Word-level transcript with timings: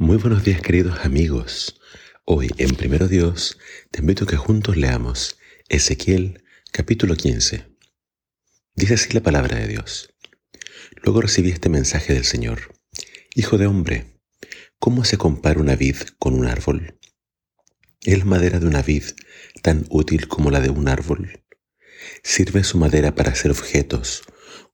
Muy 0.00 0.16
buenos 0.16 0.44
días 0.44 0.62
queridos 0.62 1.00
amigos. 1.04 1.80
Hoy 2.24 2.50
en 2.58 2.76
Primero 2.76 3.08
Dios 3.08 3.58
te 3.90 3.98
invito 3.98 4.22
a 4.22 4.26
que 4.28 4.36
juntos 4.36 4.76
leamos 4.76 5.38
Ezequiel 5.68 6.44
capítulo 6.70 7.16
15. 7.16 7.66
Dice 8.76 8.94
así 8.94 9.12
la 9.12 9.24
palabra 9.24 9.58
de 9.58 9.66
Dios. 9.66 10.14
Luego 11.02 11.22
recibí 11.22 11.50
este 11.50 11.68
mensaje 11.68 12.14
del 12.14 12.22
Señor. 12.22 12.76
Hijo 13.34 13.58
de 13.58 13.66
hombre, 13.66 14.20
¿cómo 14.78 15.04
se 15.04 15.18
compara 15.18 15.58
una 15.58 15.74
vid 15.74 15.96
con 16.20 16.34
un 16.34 16.46
árbol? 16.46 16.96
¿Es 18.02 18.24
madera 18.24 18.60
de 18.60 18.68
una 18.68 18.82
vid 18.82 19.02
tan 19.64 19.84
útil 19.90 20.28
como 20.28 20.52
la 20.52 20.60
de 20.60 20.70
un 20.70 20.86
árbol? 20.86 21.42
¿Sirve 22.22 22.62
su 22.62 22.78
madera 22.78 23.16
para 23.16 23.32
hacer 23.32 23.50
objetos 23.50 24.22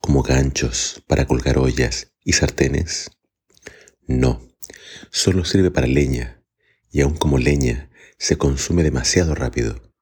como 0.01 0.23
ganchos 0.23 1.03
para 1.07 1.27
colgar 1.27 1.57
ollas 1.57 2.13
y 2.25 2.35
sartenes? 2.35 3.11
No 4.07 4.54
Solo 5.11 5.45
sirve 5.45 5.71
para 5.71 5.87
leña 5.87 6.43
y 6.91 7.01
aun 7.01 7.17
como 7.17 7.39
leña 7.39 7.91
se 8.19 8.37
consume 8.37 8.83
demasiado 8.83 9.35
rápido. 9.35 9.93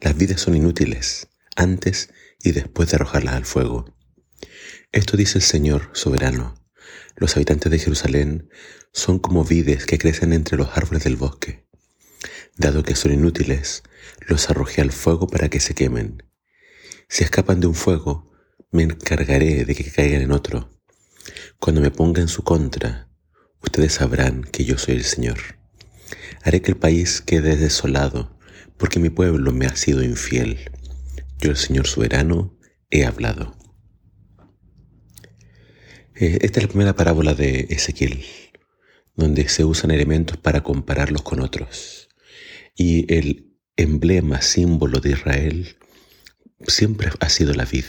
Las 0.00 0.16
vidas 0.16 0.40
son 0.40 0.56
inútiles 0.56 1.28
antes 1.56 2.10
y 2.42 2.52
después 2.52 2.90
de 2.90 2.96
arrojarlas 2.96 3.34
al 3.34 3.44
fuego. 3.44 3.94
Esto 4.92 5.16
dice 5.16 5.38
el 5.38 5.42
Señor 5.42 5.90
soberano. 5.92 6.54
Los 7.16 7.36
habitantes 7.36 7.70
de 7.70 7.78
Jerusalén 7.78 8.48
son 8.92 9.18
como 9.18 9.44
vides 9.44 9.84
que 9.86 9.98
crecen 9.98 10.32
entre 10.32 10.56
los 10.56 10.76
árboles 10.76 11.04
del 11.04 11.16
bosque. 11.16 11.68
Dado 12.56 12.82
que 12.82 12.96
son 12.96 13.12
inútiles, 13.12 13.82
los 14.26 14.50
arrojé 14.50 14.80
al 14.80 14.92
fuego 14.92 15.26
para 15.26 15.48
que 15.48 15.60
se 15.60 15.74
quemen. 15.74 16.22
Si 17.08 17.24
escapan 17.24 17.60
de 17.60 17.66
un 17.66 17.74
fuego, 17.74 18.32
me 18.70 18.84
encargaré 18.84 19.64
de 19.64 19.74
que 19.74 19.90
caigan 19.90 20.22
en 20.22 20.32
otro. 20.32 20.70
Cuando 21.58 21.80
me 21.80 21.90
ponga 21.90 22.22
en 22.22 22.28
su 22.28 22.42
contra, 22.42 23.09
ustedes 23.62 23.94
sabrán 23.94 24.42
que 24.42 24.64
yo 24.64 24.78
soy 24.78 24.96
el 24.96 25.04
Señor. 25.04 25.38
Haré 26.42 26.62
que 26.62 26.72
el 26.72 26.76
país 26.76 27.20
quede 27.20 27.56
desolado, 27.56 28.38
porque 28.76 28.98
mi 28.98 29.10
pueblo 29.10 29.52
me 29.52 29.66
ha 29.66 29.76
sido 29.76 30.02
infiel. 30.02 30.70
Yo, 31.38 31.50
el 31.50 31.56
Señor 31.56 31.86
soberano, 31.86 32.58
he 32.90 33.04
hablado. 33.04 33.56
Eh, 36.14 36.38
esta 36.42 36.60
es 36.60 36.64
la 36.64 36.68
primera 36.68 36.94
parábola 36.94 37.34
de 37.34 37.66
Ezequiel, 37.70 38.24
donde 39.16 39.48
se 39.48 39.64
usan 39.64 39.90
elementos 39.90 40.36
para 40.36 40.62
compararlos 40.62 41.22
con 41.22 41.40
otros. 41.40 42.08
Y 42.76 43.12
el 43.12 43.54
emblema, 43.76 44.42
símbolo 44.42 45.00
de 45.00 45.10
Israel, 45.10 45.76
siempre 46.66 47.10
ha 47.20 47.28
sido 47.28 47.54
la 47.54 47.64
vid. 47.64 47.84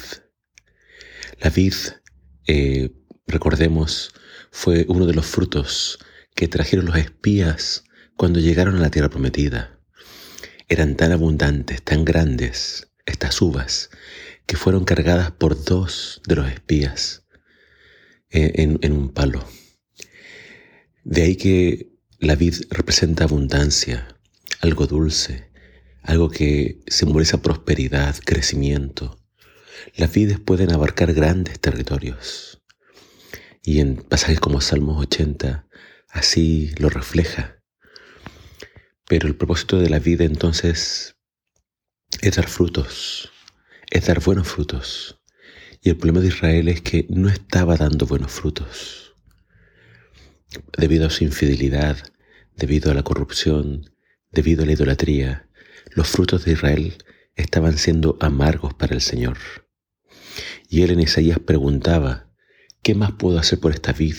La 1.40 1.50
vid, 1.50 1.74
eh, 2.48 2.92
recordemos, 3.32 4.14
fue 4.52 4.86
uno 4.88 5.06
de 5.06 5.14
los 5.14 5.26
frutos 5.26 6.00
que 6.36 6.48
trajeron 6.48 6.86
los 6.86 6.98
espías 6.98 7.84
cuando 8.16 8.40
llegaron 8.40 8.76
a 8.76 8.80
la 8.80 8.92
tierra 8.92 9.10
prometida. 9.10 9.80
Eran 10.68 10.96
tan 10.96 11.12
abundantes, 11.12 11.82
tan 11.82 12.06
grandes 12.06 12.92
estas 13.06 13.42
uvas, 13.42 13.90
que 14.46 14.58
fueron 14.58 14.86
cargadas 14.86 15.32
por 15.32 15.64
dos 15.64 16.22
de 16.28 16.36
los 16.36 16.48
espías 16.50 17.26
eh, 18.30 18.52
en, 18.56 18.80
en 18.82 18.92
un 18.92 19.10
palo. 19.10 19.44
De 21.04 21.24
ahí 21.24 21.36
que 21.36 21.92
la 22.20 22.36
vid 22.36 22.56
representa 22.70 23.24
abundancia, 23.24 24.08
algo 24.62 24.86
dulce, 24.86 25.50
algo 26.04 26.30
que 26.30 26.80
simboliza 26.88 27.42
prosperidad, 27.42 28.16
crecimiento. 28.24 29.20
Las 29.96 30.14
vides 30.14 30.40
pueden 30.40 30.72
abarcar 30.72 31.14
grandes 31.14 31.60
territorios. 31.60 32.61
Y 33.64 33.80
en 33.80 33.98
pasajes 33.98 34.40
como 34.40 34.62
Salmos 34.62 35.00
80 35.02 35.68
así 36.10 36.72
lo 36.78 36.90
refleja. 36.90 37.62
Pero 39.08 39.28
el 39.28 39.36
propósito 39.36 39.80
de 39.80 39.90
la 39.90 40.00
vida 40.00 40.24
entonces 40.24 41.16
es 42.22 42.36
dar 42.36 42.48
frutos, 42.48 43.32
es 43.90 44.06
dar 44.08 44.22
buenos 44.22 44.48
frutos. 44.48 45.22
Y 45.82 45.90
el 45.90 45.98
problema 45.98 46.22
de 46.22 46.28
Israel 46.28 46.68
es 46.68 46.82
que 46.82 47.06
no 47.10 47.30
estaba 47.30 47.76
dando 47.76 48.06
buenos 48.06 48.32
frutos. 48.32 49.16
Debido 50.78 51.08
a 51.08 51.10
su 51.10 51.24
infidelidad, 51.24 51.98
debido 52.56 52.92
a 52.92 52.94
la 52.94 53.04
corrupción, 53.04 53.92
debido 54.32 54.64
a 54.64 54.66
la 54.66 54.74
idolatría, 54.74 55.50
los 55.92 56.08
frutos 56.08 56.46
de 56.46 56.54
Israel 56.54 56.98
estaban 57.36 57.78
siendo 57.78 58.18
amargos 58.20 58.74
para 58.74 58.94
el 58.94 59.02
Señor. 59.02 59.38
Y 60.70 60.84
él 60.84 60.92
en 60.92 61.02
Isaías 61.02 61.40
preguntaba, 61.40 62.31
¿Qué 62.84 62.96
más 62.96 63.12
puedo 63.12 63.38
hacer 63.38 63.60
por 63.60 63.74
esta 63.74 63.94
vid? 63.94 64.16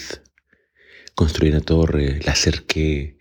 Construí 1.16 1.50
una 1.50 1.62
torre, 1.62 2.20
la 2.24 2.36
cerqué, 2.36 3.18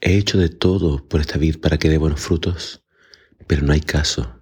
he 0.00 0.16
hecho 0.16 0.38
de 0.38 0.48
todo 0.48 1.06
por 1.06 1.20
esta 1.20 1.36
vid 1.36 1.60
para 1.60 1.76
que 1.76 1.90
dé 1.90 1.98
buenos 1.98 2.20
frutos, 2.20 2.82
pero 3.46 3.60
no 3.60 3.74
hay 3.74 3.82
caso. 3.82 4.40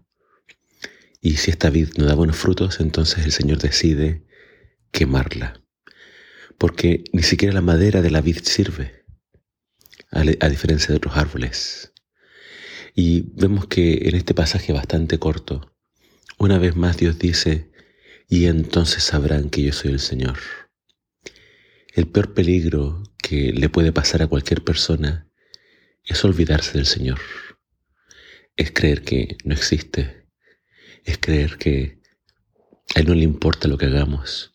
Y 1.20 1.38
si 1.38 1.50
esta 1.50 1.70
vid 1.70 1.94
no 1.96 2.04
da 2.04 2.14
buenos 2.14 2.36
frutos, 2.36 2.78
entonces 2.78 3.24
el 3.24 3.32
Señor 3.32 3.58
decide 3.58 4.24
quemarla, 4.92 5.60
porque 6.56 7.02
ni 7.12 7.24
siquiera 7.24 7.52
la 7.52 7.60
madera 7.60 8.00
de 8.00 8.10
la 8.12 8.20
vid 8.20 8.38
sirve, 8.44 9.04
a, 10.12 10.48
diferencia 10.48 10.88
de 10.90 10.98
otros 10.98 11.16
árboles. 11.16 11.92
Y 12.94 13.32
vemos 13.34 13.66
que 13.66 14.08
en 14.08 14.14
este 14.14 14.34
pasaje 14.34 14.72
bastante 14.72 15.18
corto, 15.18 15.74
una 16.38 16.58
vez 16.58 16.76
más 16.76 16.96
Dios 16.96 17.18
dice, 17.18 17.71
y 18.32 18.46
entonces 18.46 19.04
sabrán 19.04 19.50
que 19.50 19.62
yo 19.62 19.74
soy 19.74 19.90
el 19.90 20.00
Señor. 20.00 20.38
El 21.92 22.08
peor 22.08 22.32
peligro 22.32 23.02
que 23.18 23.52
le 23.52 23.68
puede 23.68 23.92
pasar 23.92 24.22
a 24.22 24.26
cualquier 24.26 24.64
persona 24.64 25.28
es 26.02 26.24
olvidarse 26.24 26.78
del 26.78 26.86
Señor. 26.86 27.20
Es 28.56 28.72
creer 28.72 29.02
que 29.02 29.36
no 29.44 29.52
existe. 29.52 30.30
Es 31.04 31.18
creer 31.18 31.58
que 31.58 32.00
a 32.94 33.00
Él 33.00 33.08
no 33.08 33.14
le 33.14 33.24
importa 33.24 33.68
lo 33.68 33.76
que 33.76 33.84
hagamos. 33.84 34.54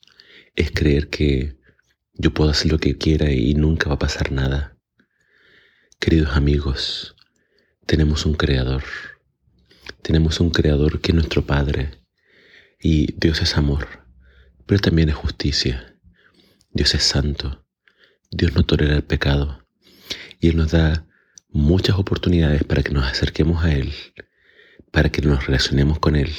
Es 0.56 0.72
creer 0.72 1.12
que 1.12 1.60
yo 2.14 2.34
puedo 2.34 2.50
hacer 2.50 2.72
lo 2.72 2.80
que 2.80 2.98
quiera 2.98 3.32
y 3.32 3.54
nunca 3.54 3.90
va 3.90 3.94
a 3.94 4.00
pasar 4.00 4.32
nada. 4.32 4.76
Queridos 6.00 6.36
amigos, 6.36 7.16
tenemos 7.86 8.26
un 8.26 8.34
Creador. 8.34 8.86
Tenemos 10.02 10.40
un 10.40 10.50
Creador 10.50 11.00
que 11.00 11.12
es 11.12 11.16
nuestro 11.16 11.46
Padre 11.46 12.07
y 12.80 13.14
Dios 13.14 13.42
es 13.42 13.58
amor, 13.58 13.88
pero 14.66 14.80
también 14.80 15.10
es 15.10 15.16
justicia. 15.16 15.96
Dios 16.72 16.94
es 16.94 17.04
santo. 17.04 17.66
Dios 18.30 18.54
no 18.54 18.64
tolera 18.64 18.96
el 18.96 19.04
pecado. 19.04 19.66
Y 20.40 20.50
Él 20.50 20.58
nos 20.58 20.72
da 20.72 21.08
muchas 21.50 21.98
oportunidades 21.98 22.64
para 22.64 22.84
que 22.84 22.92
nos 22.92 23.06
acerquemos 23.06 23.64
a 23.64 23.74
Él, 23.74 23.94
para 24.92 25.10
que 25.10 25.22
nos 25.22 25.46
relacionemos 25.46 26.00
con 26.00 26.16
Él 26.16 26.32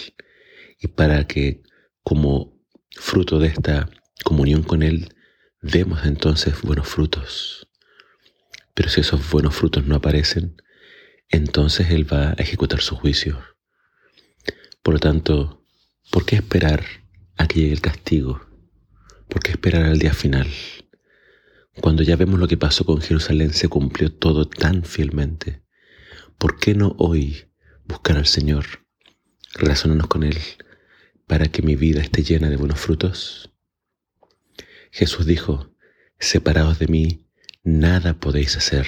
y 0.80 0.88
para 0.88 1.26
que 1.26 1.62
como 2.02 2.56
fruto 2.92 3.38
de 3.38 3.48
esta 3.48 3.90
comunión 4.24 4.62
con 4.62 4.82
Él 4.82 5.14
demos 5.60 6.04
entonces 6.04 6.60
buenos 6.62 6.86
frutos. 6.86 7.68
Pero 8.74 8.88
si 8.88 9.00
esos 9.00 9.28
buenos 9.30 9.56
frutos 9.56 9.86
no 9.86 9.96
aparecen, 9.96 10.62
entonces 11.28 11.90
Él 11.90 12.10
va 12.10 12.30
a 12.30 12.34
ejecutar 12.34 12.80
su 12.80 12.94
juicio. 12.94 13.42
Por 14.82 14.94
lo 14.94 15.00
tanto, 15.00 15.57
¿Por 16.10 16.24
qué 16.24 16.36
esperar 16.36 16.84
a 17.36 17.46
que 17.46 17.60
llegue 17.60 17.72
el 17.74 17.80
castigo? 17.82 18.40
¿Por 19.28 19.42
qué 19.42 19.50
esperar 19.50 19.82
al 19.82 19.98
día 19.98 20.14
final? 20.14 20.48
Cuando 21.82 22.02
ya 22.02 22.16
vemos 22.16 22.40
lo 22.40 22.48
que 22.48 22.56
pasó 22.56 22.86
con 22.86 23.02
Jerusalén, 23.02 23.52
se 23.52 23.68
cumplió 23.68 24.10
todo 24.10 24.48
tan 24.48 24.84
fielmente. 24.84 25.62
¿Por 26.38 26.58
qué 26.58 26.74
no 26.74 26.94
hoy 26.98 27.50
buscar 27.84 28.16
al 28.16 28.26
Señor, 28.26 28.86
relacionarnos 29.52 30.06
con 30.06 30.22
Él, 30.22 30.38
para 31.26 31.48
que 31.48 31.60
mi 31.60 31.76
vida 31.76 32.00
esté 32.00 32.22
llena 32.22 32.48
de 32.48 32.56
buenos 32.56 32.80
frutos? 32.80 33.50
Jesús 34.90 35.26
dijo, 35.26 35.74
separados 36.18 36.78
de 36.78 36.86
mí, 36.86 37.28
nada 37.62 38.14
podéis 38.14 38.56
hacer. 38.56 38.86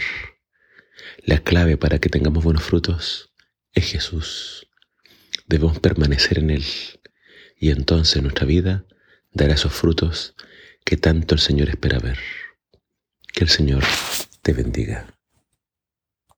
La 1.26 1.40
clave 1.40 1.76
para 1.76 1.98
que 1.98 2.08
tengamos 2.08 2.42
buenos 2.42 2.62
frutos 2.62 3.34
es 3.74 3.84
Jesús. 3.84 4.66
Debemos 5.46 5.80
permanecer 5.80 6.38
en 6.38 6.50
Él 6.50 6.64
y 7.60 7.70
entonces 7.70 8.22
nuestra 8.22 8.46
vida 8.46 8.84
dará 9.32 9.54
esos 9.54 9.72
frutos 9.72 10.34
que 10.84 10.96
tanto 10.96 11.34
el 11.34 11.40
Señor 11.40 11.68
espera 11.68 11.98
ver. 11.98 12.18
Que 13.32 13.44
el 13.44 13.50
Señor 13.50 13.84
te 14.42 14.54
bendiga. 14.54 15.06